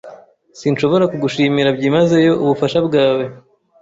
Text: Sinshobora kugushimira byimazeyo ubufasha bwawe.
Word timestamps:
Sinshobora 0.59 1.09
kugushimira 1.11 1.69
byimazeyo 1.77 2.31
ubufasha 2.43 2.79
bwawe. 2.87 3.23